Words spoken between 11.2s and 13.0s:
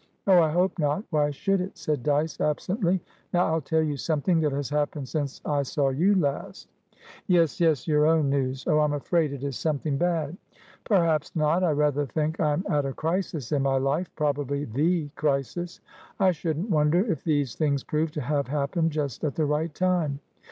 not. I rather think I'm at a